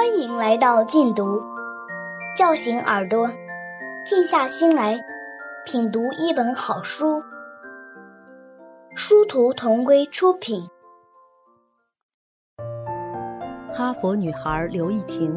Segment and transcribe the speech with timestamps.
[0.00, 1.38] 欢迎来到静读，
[2.34, 3.28] 叫醒耳朵，
[4.02, 4.98] 静下心来
[5.66, 7.22] 品读一本好书。
[8.96, 10.66] 殊途同归出品。
[13.70, 15.36] 哈佛女孩刘亦婷，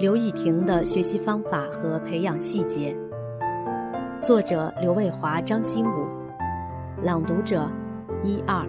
[0.00, 2.92] 刘亦婷的学习方法和培养细节。
[4.20, 6.08] 作者刘卫华、张新武，
[7.00, 7.70] 朗读者
[8.24, 8.66] 一二。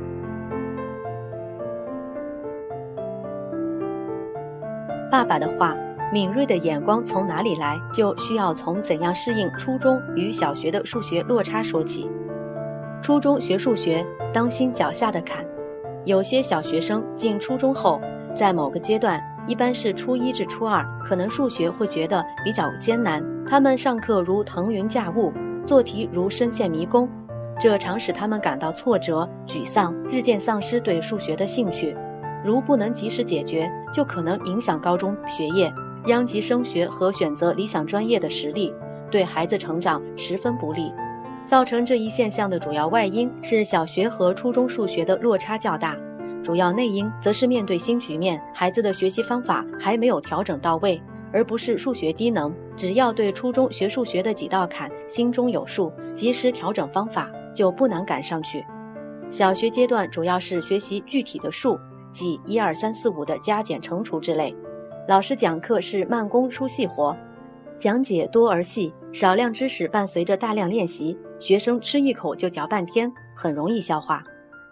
[5.10, 5.75] 爸爸的话：
[6.11, 12.10] 敏锐的眼光从哪里来，就需要从怎样适应初中与小学的数学落差说起。
[13.02, 15.46] 初中学数学，当心脚下的坎。
[16.04, 18.02] 有些小学生进初中后，
[18.36, 23.24] 在某个阶段，一般是初一至初二，可能数学会觉得比较艰难。
[23.46, 25.32] 他们上课如腾云驾雾，
[25.66, 27.10] 做题如深陷迷宫，
[27.60, 31.96] 这常使他们感到挫折、沮丧，日渐丧失对数学的兴趣。
[32.47, 35.69] 如不能及时解决，就可能影响高中学业，
[36.05, 38.73] 殃及升学和选择理想专业的实力，
[39.11, 40.89] 对孩子成长十分不利。
[41.45, 45.94] 造成这一现象的主要外因是小学和初中数学的落差较大，
[46.41, 51.02] 主要内因则是面对新局面，孩子的学习方法还没有调整到位，
[51.33, 52.55] 而不是数学低能。
[52.77, 58.66] 只要对初中学数学的几道坎心中有数，及时调整方法，就不难赶上去。
[59.29, 61.77] 小学阶段主要是学习具体的数。
[62.11, 64.55] 即一二三四五的加减乘除之类，
[65.08, 67.16] 老师讲课是慢工出细活，
[67.77, 74.23] 讲解多而细，少量知识伴随着大量练习，学生吃一口就嚼半天，很容易消化。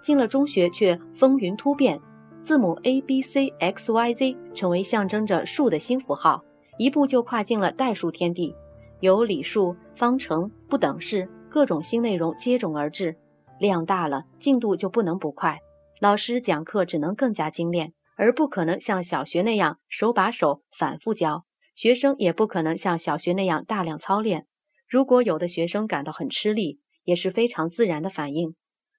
[0.01, 1.99] 进了中学却风云突变，
[2.43, 6.43] 字母 A B C X Y Z 成为象征着数的新符号，
[6.77, 8.55] 一步就跨进了代数天地，
[8.99, 13.15] 有理数、方程、不等式，各种新内容接踵而至，
[13.59, 15.59] 量大了，进度就不能不快。
[16.05, 21.45] 老师讲课只能更加精炼，而不可能像小学那样手把手反复教。
[21.73, 24.45] 学生也不可能像小学那样大量操练。
[24.87, 28.53] 如果有的学生感到很吃力，也是非常自然的反应。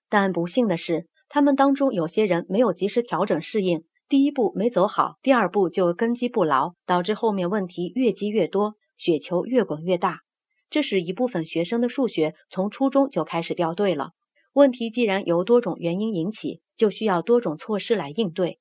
[0.08, 10.22] 但不幸的是，他们当中有些人没有及时调整适应，第一步没走好，第二步就根基不牢，导致后面问题越积越多，雪球越滚越大。
[10.69, 14.10] 这使一部分学生的数学从初中就开始掉队了。
[14.54, 18.59] 问题既然由多种原因引起，就需要多种措施来应对。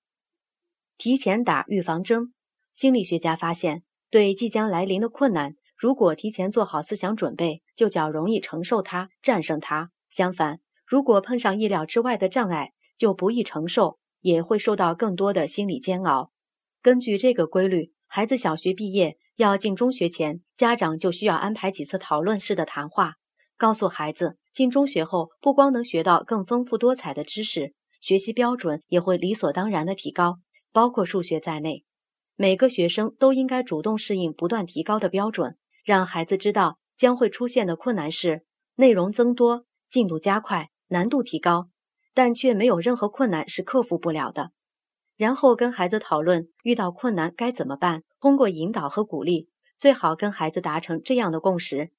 [0.97, 2.33] 提前打预防针，
[2.73, 9.91] 心理学家发现，对即将来临的困难，如果提前做好思想准备，就较容易承受它、战胜它。
[10.09, 16.31] 相反，如果碰上意料之外的障碍，就不易承受，也会受到更多的心理煎熬。
[16.81, 23.15] 根据这个规律，孩子小学毕业要进中学前，家长就需要安排几次讨论式的谈话。
[23.57, 27.73] 告诉孩子，进中学后不光能学到更丰富多彩的知识，
[28.05, 30.37] 学习标准也会理所当然的提高，
[30.71, 31.85] 包括数学在内。
[32.35, 38.43] 每个学生都应该主动适应不断提高的标准，让孩子知道将会出现的困难是
[38.75, 41.69] 内容增多、进度加快、难度提高，
[42.13, 44.51] 但却没有任何困难是克服不了的。
[45.17, 49.49] 然后跟孩子讨论遇到困难该怎么办，通过引导和鼓励，
[49.79, 51.89] 最好跟孩子达成这样的共识。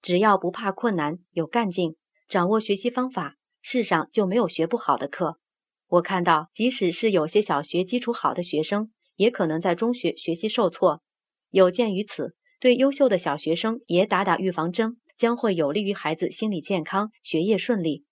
[0.00, 1.96] 只要不怕困难，有干劲，
[2.28, 5.40] 掌握学习方法，世上就没有学不好的课。
[5.88, 11.02] 我看到，即使是有些小学基础好的学生，也可能在中学学习受挫。
[11.50, 18.04] 有鉴于此，对优秀的小学生也打打预防针，将会有利于孩子心理健康、学业顺利。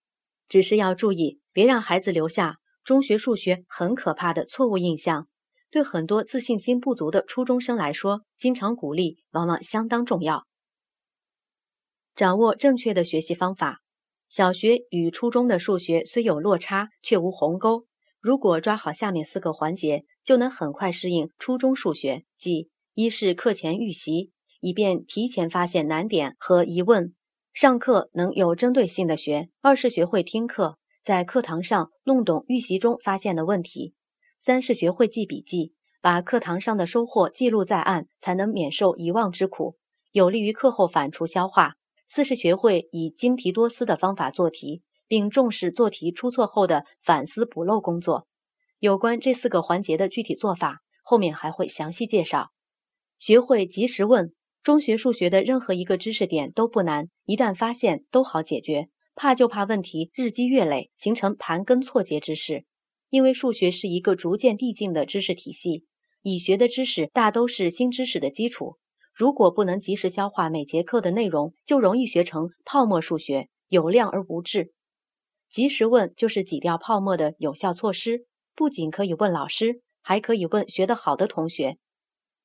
[0.48, 5.26] 只是要注意，别让孩子留下中学数学很可怕的错误印象。
[5.70, 10.46] 对很多自信心不足的初中生来说，经常鼓励往往相当重要。
[12.14, 13.82] 掌握正确的学习方法，
[14.36, 17.86] 小学与初中的数学虽有落差，却无鸿沟。
[18.20, 22.24] 如果抓好下面四个环节，就能很快适应初中数学。
[22.36, 27.14] 即一是课前预习，以便提前发现难点和疑问，
[27.52, 33.94] 上课能有针对性的学；二是学会听课，在课堂上弄懂预习中发现的问题；
[34.40, 39.76] 三是学会记笔记，把课堂上的收获记录在案，才能免受遗忘之苦，
[40.10, 41.74] 有利于课后反刍消化。
[42.08, 48.26] 四是学会以精题多思的方法做题，并重视做题出错后的反思补漏工作。
[48.78, 52.50] 有关这四个环节的具体做法，后面还会详细介绍。
[53.18, 58.88] 学会及时问，中学数学的任何一个知识点都不难，一旦发现都好解决。
[59.16, 62.64] 怕就怕问题日积月累，形成盘根错节之势。
[63.10, 65.84] 因为数学是一个逐渐递进的知识体系，
[66.22, 68.76] 已学的知识大都是新知识的基础。
[69.14, 74.72] 如果不能及时消化每节课的内容，就容易学成泡沫数学，有量而无质。
[75.48, 78.26] 及时问就是挤掉泡沫的有效措施，
[78.56, 81.78] 不仅可以问老师，还可以问学得好的同学。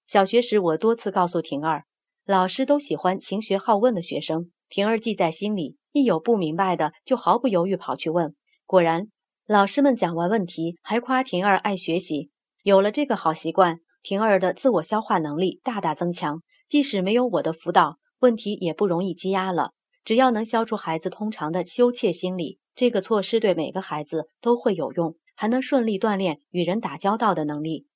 [0.06, 1.86] 小学时，我多次告诉婷儿，
[2.24, 4.52] 老师都喜欢勤学好问的学生。
[4.70, 8.36] 婷儿记在心里，一有不明白的，就毫不犹豫跑去问。
[8.68, 9.08] 果然，
[9.48, 12.30] 老师们讲完问题，还夸婷儿爱学习。
[12.62, 16.44] 有了这个好习惯，婷儿的自我消化能力大大增强。
[16.70, 19.72] 即使没有我的辅导，问题也不容易积压了。
[20.06, 27.88] 只要能消除孩子通常的羞怯心理，这个措施对每个孩子都会有用，还能顺利锻炼与人打交道的能力，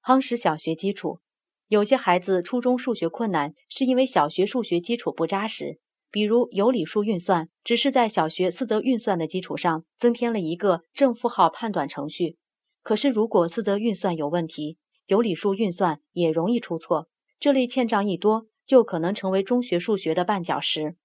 [0.00, 1.18] 夯实小学基础。
[1.66, 5.80] 有些孩子初中数学困难，是因为小学数学基础不扎实。
[6.10, 12.38] 比如有理数运算，只是在小学四则运算的基础上增添了一个正负号判断程序。
[12.82, 17.08] 可是如果四则运算有问题，有理数运算也容易出错。
[17.40, 20.96] 这类欠账一多，就可能成为中学数学的绊脚石。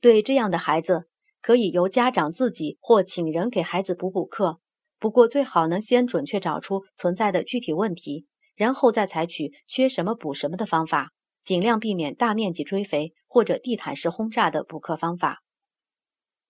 [0.00, 1.08] 对这样的孩子，
[1.40, 4.60] 可以由家长自己或请人给孩子补补课。
[4.98, 11.12] 不过最好能先准确找出存在的具体问题，然后再采取缺什么补什么的方法。
[11.42, 15.42] 尽量避免大面积追肥或者地毯式轰炸的补课方法。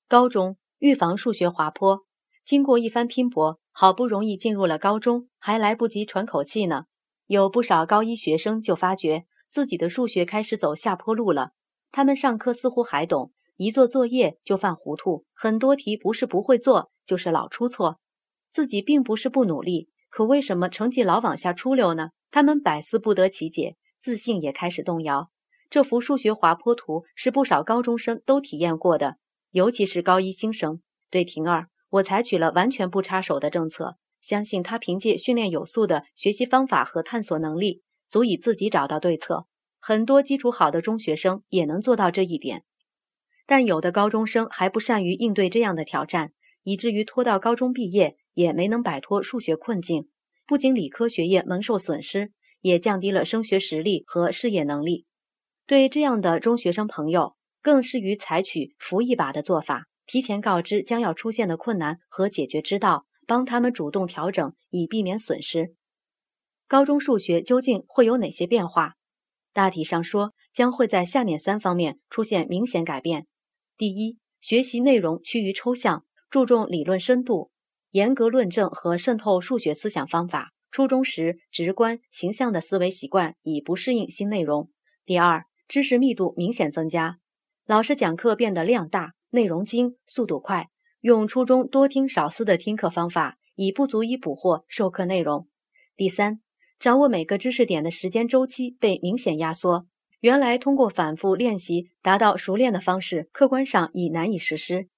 [0.09, 2.05] 高中预防数学滑坡，
[2.45, 6.87] 经过一番拼搏，好不容易进入了高中，还来不及喘口气呢。
[7.31, 11.53] 有不少高一学生就发觉自己的数学开始走下坡路了。
[11.93, 18.01] 他们上课似乎还懂，一做作业就犯糊涂，很多题不是不会做，就是老出错。
[18.51, 22.11] 自己并不是不努力，可为什么成绩老往下出溜呢？
[22.33, 23.77] 他们百思不得其解。
[24.01, 25.31] 自信也开始动摇。
[25.69, 29.19] 这幅数学滑坡图是不少高中生都体验过的，
[29.53, 30.83] 尤其是高一新生。
[31.09, 39.47] 对婷儿，我采取了完全不插手的政策，相信他凭借训练有素的学习方法和探索能力，足以自己找到对策。
[39.79, 42.65] 很多基础好的中学生也能做到这一点，
[43.47, 46.33] 但有的高中生还不善于应对这样的挑战，
[46.63, 50.09] 以至于拖到高中毕业也没能摆脱数学困境，
[50.47, 52.33] 不仅理科学业蒙受损失。
[52.63, 55.07] 也降低了升学实力和事业能力。
[55.67, 65.77] 对这样的中学生朋友，更适于采取扶一把的做法，提前告知将要出现的困难和解决之道，帮他们主动调整，以避免损失。
[66.67, 68.95] 高中数学究竟会有哪些变化？
[69.53, 73.29] 大体上说，将会在下面三方面出现明显改变：
[73.77, 77.53] 第一，学习内容趋于抽象，注重理论深度，
[77.93, 80.51] 严格论证和渗透数学思想方法。
[80.73, 84.73] 初中时，直观形象的思维习惯已不适应新内容。
[85.05, 87.19] 第二，知识密度明显增加，
[87.65, 90.67] 老师讲课变得量大、内容精、速度快，
[91.01, 95.49] 用初中多听少思的听课方法已不足以捕获授课内容。
[95.97, 96.43] 第三，
[96.79, 99.87] 掌握每个知识点的时间周期被明显压缩，
[100.21, 104.89] 原来通过反复练习达到熟练的方式，客观上已难以实施。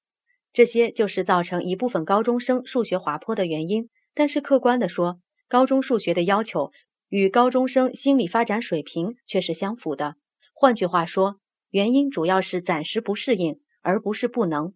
[0.52, 3.88] 这些就是造成一部分高中生数学滑坡的原因。
[4.12, 6.72] 但是客观地说，高中数学的要求
[7.10, 10.16] 与高中生心理发展水平却是相符的。
[10.52, 11.36] 换句话说，
[11.70, 14.74] 原因主要是暂时不适应，而不是不能。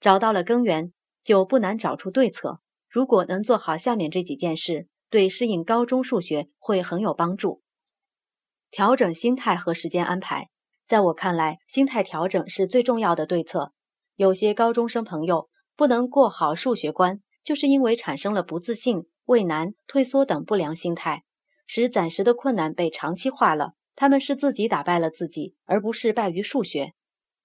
[0.00, 0.92] 找到了根源，
[1.22, 2.60] 就不难找出对策。
[2.88, 7.62] 如果能做好下面这几件事，对适应高中数学会很有帮助。
[8.70, 10.48] 调整心态和时间安排，
[10.86, 13.72] 在我看来，心态调整是最重要的对策。
[14.16, 19.06] 有些高中生朋友不能过好数学关，就是因为产生了不自信。
[19.26, 21.22] 畏难、退缩等不良心态，
[21.64, 23.74] 使暂时的困难被长期化了。
[23.94, 26.94] 他们是自己打败了自己，而不是败于数学。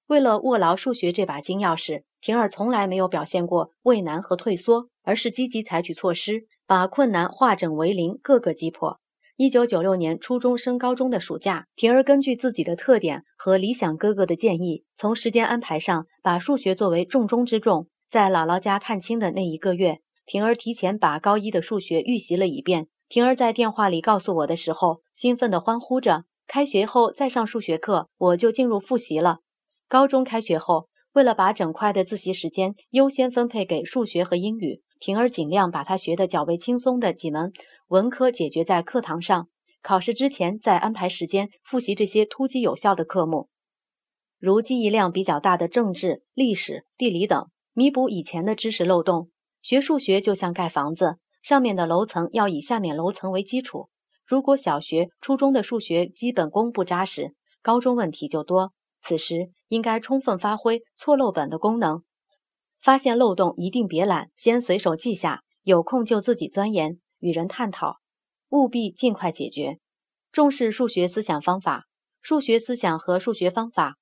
[0.08, 9.00] 为了握牢数学这把金钥匙，婷儿从来没有表现过畏难和退缩，而是积极采取措施，把困难化整为零，各个击破。
[9.38, 17.90] 一九九六年初中升高中的暑假，婷儿根据自己的特点和理想哥哥的建议，从时间安排上把数学作为重中之重。
[18.10, 20.00] 在姥姥家探亲的那一个月。
[20.26, 22.88] 婷儿提前把高一的数学预习了一遍。
[23.08, 29.42] 婷儿在电话里告诉我的时候，兴奋地欢呼着：“开学后再上数学课，我就进入复习了。”
[29.88, 37.54] 高中开学后，为了把整块的自习时间优先分配给数学和英语，婷儿尽量把她学得较为轻松的几门
[37.88, 39.48] 文科解决在课堂上，
[39.82, 43.48] 考试之前再安排时间复习这些突击有效的科目，
[44.40, 49.30] 如记忆量比较大的政治、历史、地理等，弥补以前的知识漏洞。
[49.62, 53.88] 学数学就像盖房子，上面的楼层要以下面楼层为基础。
[54.26, 58.74] 如果小学、初中的数学基本功不扎实，高中问题就多。
[59.02, 62.04] 此时应该充分发挥错漏本的功能，
[62.82, 67.98] 发现漏洞一定别懒，先随手记下，有空就自己钻研，与人探讨，
[68.50, 69.80] 务必尽快解决。
[70.32, 71.86] 重视数学思想方法，
[72.22, 73.96] 数学思想和数学方法，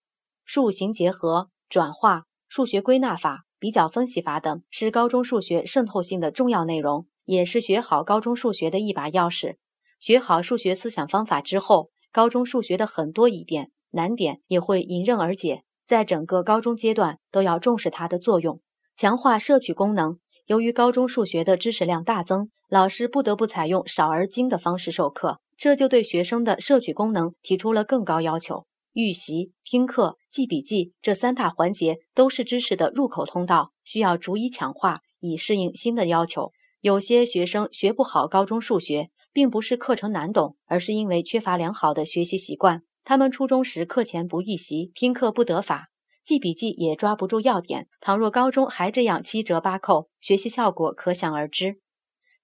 [0.45, 3.45] 数形结合、转化、数学归纳法。
[3.59, 9.55] 比较分析法等是高中数学渗透性的重要内容，也是学好高中数学的一把钥匙。
[10.01, 15.63] 学好数学思想方法之后，高中数学的很多疑点、难点也会迎刃而解。
[15.87, 18.61] 在整个高中阶段，都要重视它的作用，
[18.95, 20.19] 强化摄取功能。
[20.45, 28.67] 由于高中数学的知识量大增，老师不得不采用少而精的方式授课，这就对学生的摄取功能提出了更高要求。
[28.93, 36.51] 预习、听课、记笔记这三大环节都是知识的入口通道，需要逐一强化，以适应新的要求。
[36.81, 42.83] 有些学生学不好高中数学，并不是课程难懂，而是因为缺乏良好的学习习惯。
[43.03, 45.89] 他们初中时课前不预习，听课不得法，
[46.23, 47.89] 记笔记也抓不住要点。
[47.99, 51.81] 倘若高中还这样七折八扣，学习效果可想而知。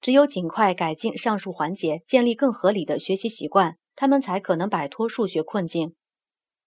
[0.02, 5.96] 只有尽快改进上述环节，建立更合理的学习习惯，他们才可能摆脱数学困境。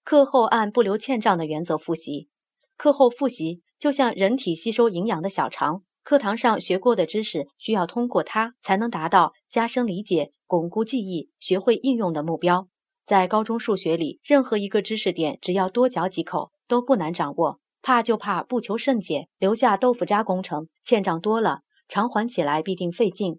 [0.05, 2.29] 课后按不留欠账的原则复习。
[2.77, 12.69] 课后复习就像人体吸收营养的小肠，课堂上学过的知识，需要通过它才能达到加深理解、巩固记忆、学会应用的目标。
[13.05, 17.61] 在高中数学里，任何一个知识点，只要多嚼几口，都不难掌握。
[17.83, 21.61] 怕就怕不求甚解，留下豆腐渣工程，欠账多了。
[21.89, 23.39] 偿还起来必定费劲，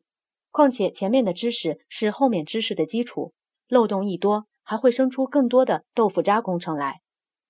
[0.52, 3.34] 况且前面的知识是后面知识的基础，
[3.68, 7.02] 漏洞一多，还会生出更多的豆腐渣工程来。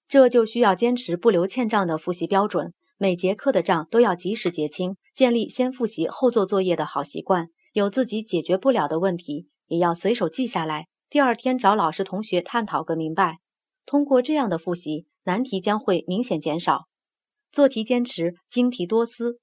[0.08, 7.50] 这就需要坚持不留欠账的复习标准，每节课的账都要及时结清，建立先复习后做作业的好习惯。
[7.74, 13.40] 有自己解决不了的问题，也要随手记下来，第二天找老师同学探讨个明白。
[13.86, 16.86] 通过这样的复习，难题将会明显减少。
[17.52, 19.38] 做题坚持精题多思。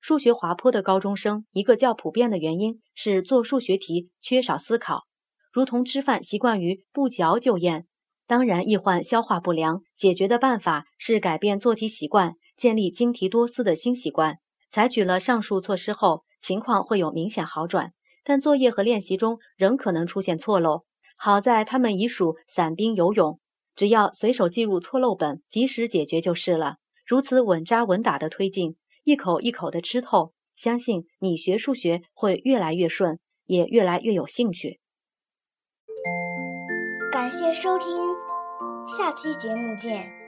[0.00, 5.08] 数学滑坡的高中生，一个较普遍的原因是做数学题缺少思考，
[5.52, 7.86] 如同吃饭习惯于不嚼就咽。
[8.28, 14.38] 当然，易患消化不良，解决的办法是改变做题习惯，建立精题多思的新习惯。
[14.70, 17.92] 采取了上述措施后，情况会有明显好转，
[18.22, 20.84] 但作业和练习中仍可能出现错漏。
[21.16, 23.40] 好在他们已属散兵游勇，
[23.74, 26.76] 只要随手记入错漏本，及时解决就是了。
[27.04, 28.76] 如此稳扎稳打的推进。
[29.02, 34.78] 一口一口的吃透，相信你学数学会越来越顺，也越来越有兴趣。
[37.10, 37.86] 感谢收听，
[38.86, 40.21] 下期节目见。